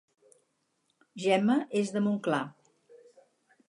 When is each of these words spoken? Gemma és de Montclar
Gemma 1.25 1.59
és 1.83 1.95
de 1.99 2.05
Montclar 2.09 2.43